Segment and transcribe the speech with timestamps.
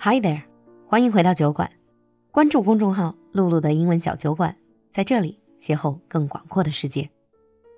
[0.00, 0.42] Hi there，
[0.86, 1.68] 欢迎回到酒馆。
[2.30, 4.56] 关注公众号“露露的英文小酒馆”，
[4.92, 7.10] 在这里邂逅更广阔的世界。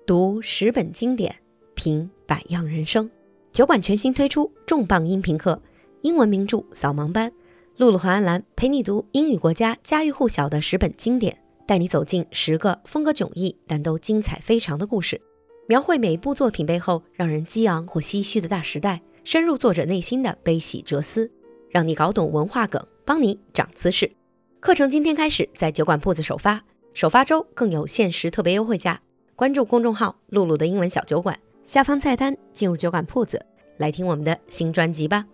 [0.05, 1.35] 读十本经典，
[1.73, 3.09] 品百样人生。
[3.51, 5.59] 酒馆全新推出重磅音频课——
[6.03, 7.31] 英文名著扫盲班。
[7.77, 11.35] 露露和安兰陪你读英语国家家喻户晓的十本经典，
[11.65, 15.19] 带你走进十个风格迥异但都精彩非常的故事，
[15.67, 21.31] 描绘每部作品背后让人激昂或唏嘘的大时代，深入作者内心的悲喜哲思，
[21.71, 24.11] 让你搞懂文化梗，帮你长姿势。
[24.59, 26.61] 课程今天开始在酒馆铺子首发，
[26.93, 29.01] 首发周更有限时特别优惠价。
[29.37, 33.43] 关注公众号“璐璐的英文小酒馆”，下方菜单进入酒馆铺子，
[33.77, 35.25] 来听我们的新专辑吧。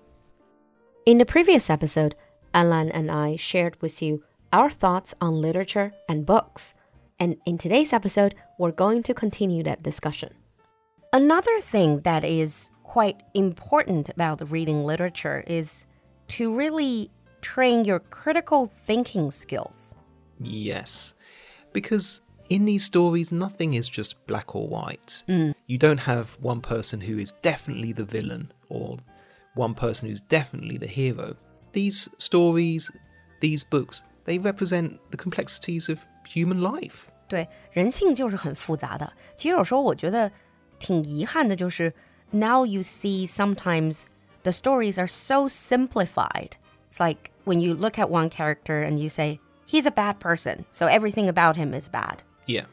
[1.06, 2.12] In the previous episode,
[2.52, 6.70] Alan and I shared with you our thoughts on literature and books,
[7.18, 10.30] and in today's episode, we're going to continue that discussion.
[11.12, 15.86] Another thing that is quite important about reading literature is
[16.29, 17.11] to really
[17.41, 19.95] train your critical thinking skills.
[20.41, 21.15] Yes,
[21.73, 25.25] because in these stories, nothing is just black or white.
[25.29, 25.55] Mm.
[25.67, 28.99] You don't have one person who is definitely the villain or
[29.55, 31.37] one person who's definitely the hero
[31.73, 32.91] these stories,
[33.41, 37.09] these books, they represent the complexities of human life.
[37.29, 39.11] 对，人性就是很复杂的。
[39.35, 40.31] 其实有时候我觉得
[40.79, 41.93] 挺遗憾的，就是
[42.31, 44.03] now you see sometimes
[44.47, 46.57] the stories are so simplified.
[46.89, 50.65] It's like when you look at one character and you say he's a bad person,
[50.71, 52.23] so everything about him is bad.
[52.47, 52.67] Yeah.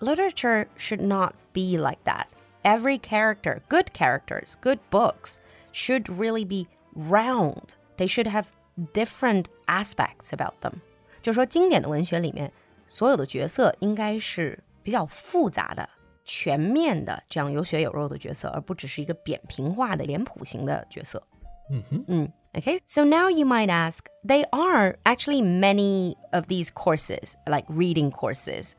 [0.00, 2.34] Literature should not be like that.
[2.64, 5.38] Every character, good characters, good books,
[5.72, 8.46] should really be round they should have
[8.92, 10.80] different aspects about them。
[11.22, 12.52] 就说经典的文学里面，
[12.88, 15.88] 所有的角色应该是比较复杂的、
[16.24, 21.22] 全面的，这样有血有肉的角色，而不只是一个扁平化的脸谱型的角色。
[21.70, 22.32] 嗯哼，嗯。
[22.52, 28.72] Okay, so now you might ask, they are actually many of these courses, like reading courses.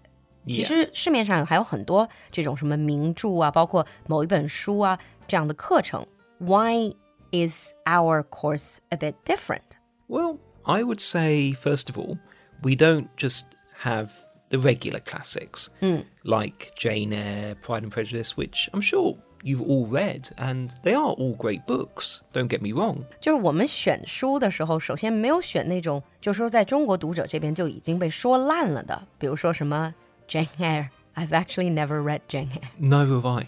[0.47, 6.03] 其实市面上还有很多这种什么名着啊，包括某一本书啊这样的课程。
[6.39, 6.95] Why
[7.31, 9.77] is our course a bit different?
[10.07, 12.17] Well, I would say, first of all,
[12.63, 13.43] we don't just
[13.83, 14.09] have
[14.51, 16.03] the regular classics mm.
[16.23, 21.13] like Jane Eyre, Pride and Prejudice, which I'm sure you've all read, and they are
[21.13, 22.21] all great books.
[22.33, 23.05] Don't get me wrong.
[23.19, 29.93] 就是我们选书的时候，首先没有选那种，就是说在中国读者这边就已经被说烂了的，比如说什么
[30.27, 30.89] Jane Eyre.
[31.15, 32.69] I've actually never read Jane Eyre.
[32.79, 33.47] Neither have I.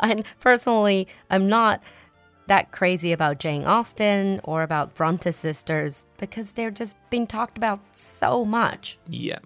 [0.01, 1.79] and personally, I'm not
[2.47, 7.79] that crazy about Jane Austen or about Bronte sisters because they're just being talked about
[7.93, 8.97] so much.
[9.07, 9.39] Yeah.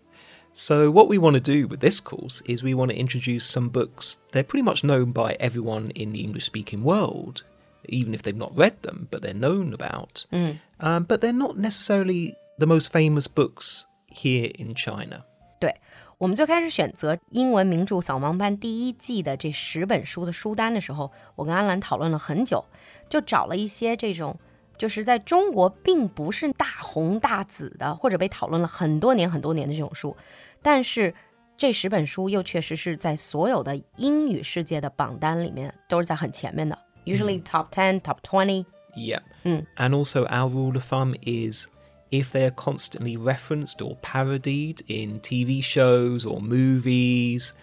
[0.55, 3.69] So, what we want to do with this course is we want to introduce some
[3.69, 4.17] books.
[4.31, 7.43] They're pretty much known by everyone in the English speaking world,
[7.87, 10.25] even if they've not read them, but they're known about.
[10.31, 10.59] Mm.
[10.81, 15.23] Um, but they're not necessarily the most famous books here in China.
[15.59, 15.73] 对，
[16.17, 22.65] 我们最开始选择英文名着扫盲班第一季的这十本书的书单的时候，我跟安兰讨论了很久，
[23.09, 24.37] 就找了一些这种
[24.77, 30.15] 就是在中国并不是大红大紫的，或者被讨论了很多年很多年的这种书，
[30.61, 31.13] 但是
[31.55, 38.65] 这十本书又确实是在所有的英语世界的榜单里面都是在很前面的，usually top ten, top twenty.
[38.95, 39.21] Yeah.
[39.43, 39.65] Mm.
[39.77, 41.67] And also, our rule of thumb is
[42.11, 47.53] if they are constantly referenced or parodied in TV shows or movies,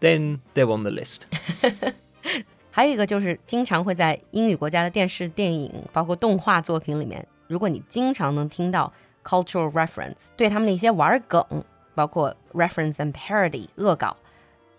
[0.00, 1.26] then they're on the list.
[2.78, 8.92] 还有一个就是经常会在英语国家的电视、电影，包括动画作品里面，如果你经常能听到
[9.22, 11.44] cultural reference，对他们的一些玩梗，
[11.94, 14.16] 包括 reference and parody 恶搞，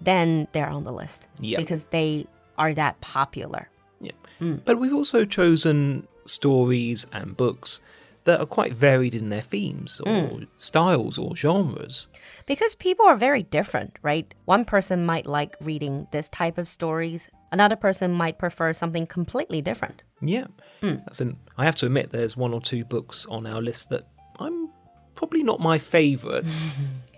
[0.04, 1.58] then they're on the list yep.
[1.58, 2.26] because they
[2.56, 3.68] are that popular.
[4.02, 4.12] Yeah.
[4.40, 4.60] Mm.
[4.66, 7.80] But we've also chosen stories and books
[8.25, 10.47] that are quite varied in their themes or mm.
[10.57, 12.09] styles or genres.
[12.47, 14.33] Because people are very different, right?
[14.45, 19.63] One person might like reading this type of stories, another person might prefer something completely
[19.63, 20.03] different.
[20.21, 20.47] Yeah.
[20.83, 21.03] Mm.
[21.11, 24.07] As in, I have to admit, there's one or two books on our list that
[24.39, 24.71] I'm
[25.15, 26.69] probably not my favourites.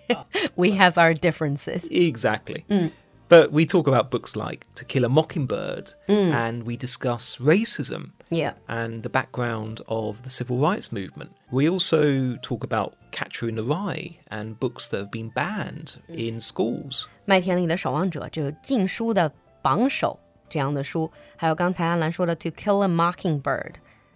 [0.56, 1.88] we have our differences.
[1.90, 2.64] Exactly.
[2.70, 2.92] Mm.
[3.28, 6.32] But we talk about books like To Kill a Mockingbird mm.
[6.32, 8.53] and we discuss racism yeah.
[8.67, 11.31] and the background of the civil rights movement.
[11.51, 16.39] We also talk about Catcher in the Rye and books that have been banned in
[16.39, 17.05] schools.
[17.25, 19.31] 麦田里的守望者就是禁书的
[19.61, 20.19] 榜首
[20.49, 23.73] 这样的书，还有刚才安兰说的《To Kill a Mockingbird》，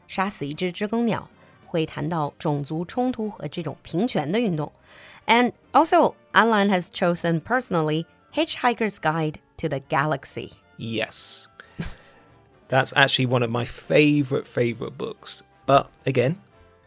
[0.07, 1.27] 杀死一只知更鸟，
[1.65, 4.71] 会谈到种族冲突和这种平权的运动。
[5.27, 10.51] And also, Alan has chosen personally Hitchhiker's Guide to the Galaxy.
[10.77, 11.45] Yes.
[12.68, 15.42] That's actually one of my favorite, favorite books.
[15.66, 16.40] But again,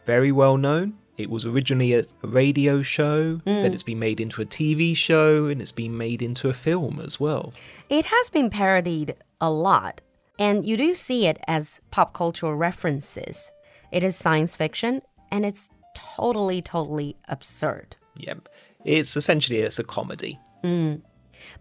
[0.04, 0.94] very well known.
[1.16, 3.44] It was originally a, a radio show, mm.
[3.44, 6.98] then it's been made into a TV show, and it's been made into a film
[6.98, 7.52] as well.
[7.90, 10.00] It has been parodied a lot,
[10.38, 13.52] and you do see it as pop cultural references.
[13.92, 17.96] It is science fiction, and it's totally, totally absurd.
[18.16, 18.48] Yep.
[18.86, 20.38] It's essentially it's a comedy.
[20.64, 21.02] Mm.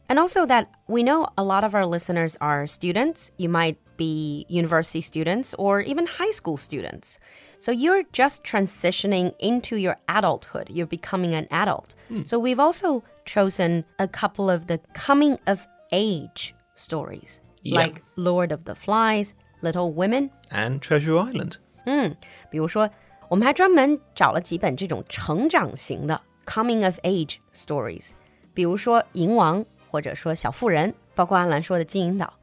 [0.08, 3.32] And also that we know a lot of our listeners are students.
[3.38, 7.19] You might be university students or even high school students.
[7.59, 10.69] So you're just transitioning into your adulthood.
[10.69, 11.95] You're becoming an adult.
[12.11, 12.27] Mm.
[12.27, 18.65] So we've also chosen a couple of the coming of age stories, like Lord of
[18.65, 21.59] the Flies, Little Women, and Treasure Island.
[21.87, 22.17] 嗯，
[22.51, 22.91] 比如说，
[23.29, 28.11] 我们还专门找了几本这种成长型的 coming of age stories，
[28.53, 32.35] 比如说《银王》或者说《小妇人》，包括安兰说的《金银岛》，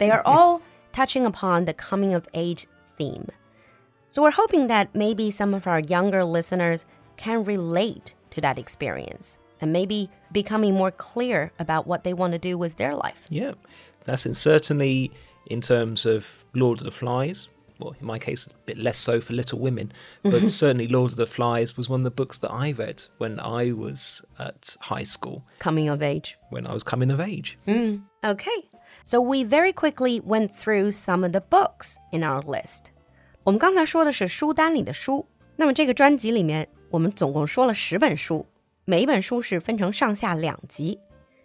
[0.00, 0.60] they are all
[0.93, 2.67] touching upon the coming of age
[2.97, 3.27] theme.
[4.09, 6.85] So we're hoping that maybe some of our younger listeners
[7.17, 12.39] can relate to that experience and maybe becoming more clear about what they want to
[12.39, 13.25] do with their life.
[13.29, 13.53] Yeah,
[14.05, 15.11] that's in, certainly
[15.47, 17.49] in terms of Lord of the Flies.
[17.79, 19.91] Well, in my case, a bit less so for Little Women,
[20.21, 23.39] but certainly Lord of the Flies was one of the books that I read when
[23.39, 25.43] I was at high school.
[25.59, 26.37] Coming of age.
[26.49, 27.57] When I was coming of age.
[27.67, 28.69] Mm, okay.
[29.04, 32.92] So we very quickly went through some of the books in our list.
[33.44, 35.26] 我们刚才说的是书单里的书，
[35.56, 38.46] 那么这个专辑里面我们总共说了十本书，
[38.84, 40.98] 每一本书是分成上下两集。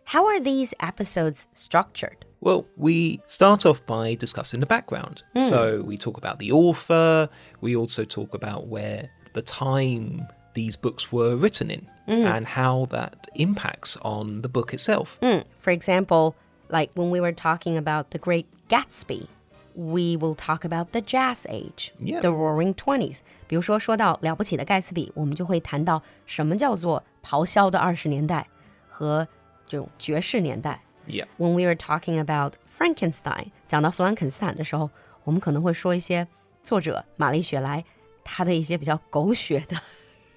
[0.05, 2.17] How are these episodes structured?
[2.41, 5.23] Well, we start off by discussing the background.
[5.33, 5.47] Mm.
[5.47, 7.29] So we talk about the author,
[7.61, 12.25] we also talk about where the time these books were written in mm.
[12.25, 15.17] and how that impacts on the book itself.
[15.21, 15.45] Mm.
[15.57, 16.35] For example,
[16.69, 19.27] like when we were talking about The Great Gatsby,
[19.75, 22.21] we will talk about the Jazz Age, yeah.
[22.21, 23.21] the Roaring Twenties.
[23.47, 28.47] 比如说，说到了不起的盖茨比，我们就会谈到什么叫做咆哮的二十年代
[28.87, 29.27] 和
[29.67, 30.79] 这种爵士年代。
[31.07, 31.25] Yeah.
[31.37, 34.89] When we were talking about Frankenstein，讲到弗兰肯斯坦的时候，
[35.23, 36.27] 我们可能会说一些
[36.61, 37.83] 作者玛丽雪莱
[38.23, 39.75] 她的一些比较狗血的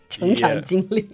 [0.08, 1.06] 成长经历。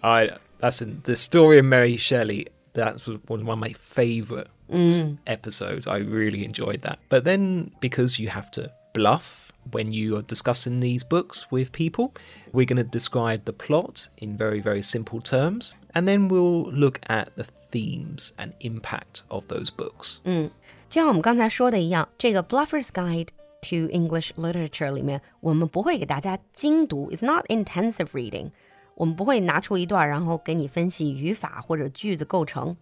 [0.00, 2.46] I that's in the story of Mary Shelley.
[2.72, 5.18] That was one of my favorite mm.
[5.26, 5.86] episodes.
[5.86, 6.98] I really enjoyed that.
[7.08, 12.12] But then, because you have to bluff when you are discussing these books with people,
[12.52, 15.74] we're going to describe the plot in very, very simple terms.
[15.94, 20.20] And then we'll look at the themes and impact of those books.
[20.24, 20.50] 嗯，
[20.88, 23.28] 就像我们刚才说的一样，这个 Bluffer's Guide
[23.62, 28.50] to English Literature 里面，我们不会给大家精读，It's not intensive reading。
[28.94, 32.76] 我们不会拿出一段，然后给你分析语法或者句子构成。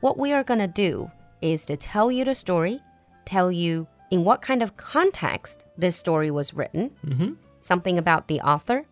[0.00, 1.10] What we are gonna do
[1.42, 2.80] is to tell you the story,
[3.24, 7.32] tell you in what kind of context this story was written, mm-hmm.
[7.60, 8.84] something about the author,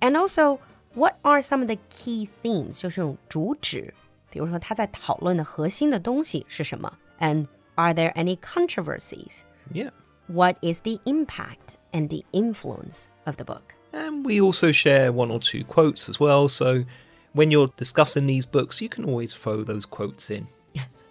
[0.00, 0.60] and also
[0.94, 3.92] what are some of the key themes, 就是这种主旨，
[4.30, 9.42] 比如说他在讨论的核心的东西是什么，and are there any controversies?
[9.72, 9.90] Yeah.
[10.26, 13.74] What is the impact and the influence of the book?
[13.92, 16.84] And we also share one or two quotes as well, so
[17.32, 20.48] when you're discussing these books, you can always throw those quotes in.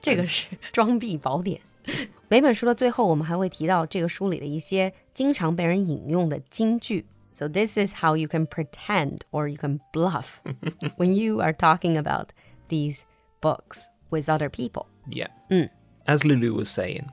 [0.01, 1.61] 这个是装逼宝典。
[2.27, 7.05] 每本书的最后，我们还会提到这个书里的一些经常被人引用的金句。
[7.31, 10.39] So this is how you can pretend or you can bluff
[10.97, 12.29] when you are talking about
[12.67, 13.03] these
[13.41, 14.87] books with other people.
[15.07, 15.27] Yeah.
[15.49, 15.69] Mm.
[16.07, 17.05] As Lulu was saying,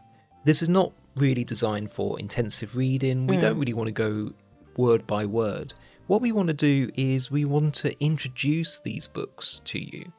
[0.45, 3.27] this is not really designed for intensive reading.
[3.27, 3.41] We mm.
[3.41, 4.33] don't really want to go
[4.77, 5.75] word by word.
[6.07, 10.13] What we want to do is we want to introduce these books to you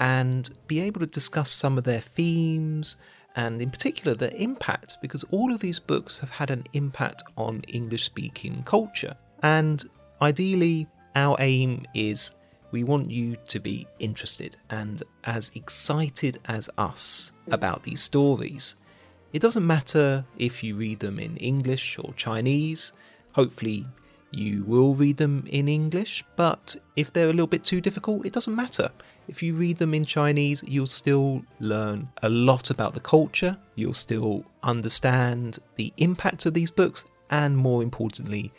[0.00, 2.96] and be able to discuss some of their themes
[3.36, 7.62] and, in particular, their impact, because all of these books have had an impact on
[7.68, 9.14] English speaking culture.
[9.42, 9.84] And
[10.20, 12.34] ideally, our aim is
[12.72, 18.76] we want you to be interested and as excited as us about these stories.
[19.32, 22.92] It doesn't matter if you read them in English or Chinese.
[23.32, 23.86] Hopefully,
[24.30, 28.32] you will read them in English, but if they're a little bit too difficult, it
[28.32, 28.90] doesn't matter.
[29.28, 33.94] If you read them in Chinese, you'll still learn a lot about the culture, you'll
[33.94, 38.52] still understand the impact of these books, and more importantly,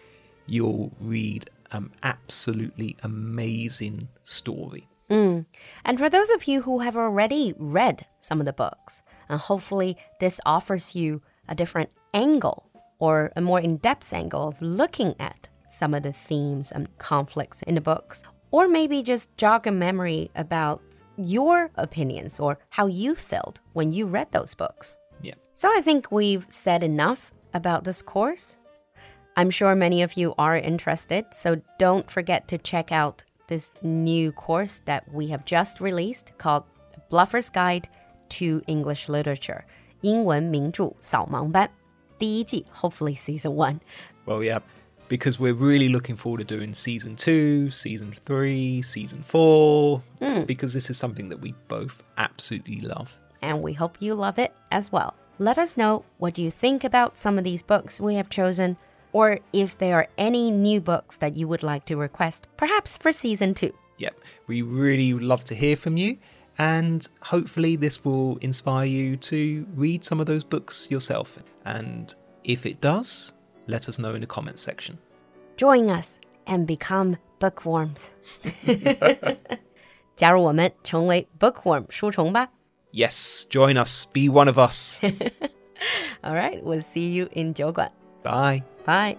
[0.46, 4.88] you'll read an absolutely amazing story.
[5.10, 5.46] Mm.
[5.84, 9.98] And for those of you who have already read some of the books, and hopefully
[10.20, 15.50] this offers you a different angle or a more in depth angle of looking at
[15.71, 20.31] some of the themes and conflicts in the books, or maybe just jog a memory
[20.35, 20.83] about
[21.17, 24.97] your opinions or how you felt when you read those books.
[25.23, 25.35] Yeah.
[25.55, 28.59] So I think we've said enough about this course.
[29.37, 34.33] I'm sure many of you are interested, so don't forget to check out this new
[34.33, 37.89] course that we have just released called The Bluffer's Guide
[38.31, 39.65] to English Literature.
[40.03, 41.69] 英文名着扫盲班，
[42.19, 43.81] 第一季, hopefully season one.
[44.27, 44.61] Well, yeah,
[45.12, 50.48] because we're really looking forward to doing season two, season three, season four, mm.
[50.48, 53.18] because this is something that we both absolutely love.
[53.42, 55.14] And we hope you love it as well.
[55.38, 58.78] Let us know what you think about some of these books we have chosen
[59.12, 63.12] or if there are any new books that you would like to request, perhaps for
[63.12, 63.74] season two.
[63.98, 66.20] Yep, we really love to hear from you,
[66.58, 71.38] and hopefully, this will inspire you to read some of those books yourself.
[71.66, 72.16] And
[72.46, 73.34] if it does,
[73.67, 74.99] let us know in the comments section.
[75.57, 78.11] Join us and become bookworms.
[80.17, 82.49] 加入我们，成为 bookworm 书虫吧。
[82.93, 84.07] Yes, join us.
[84.13, 85.01] Be one of us.
[86.23, 87.93] All right, we'll see you in 酒馆。
[88.23, 88.63] Bye.
[88.87, 89.19] Bye.